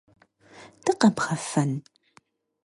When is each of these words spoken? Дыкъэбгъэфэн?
Дыкъэбгъэфэн? 0.83 1.71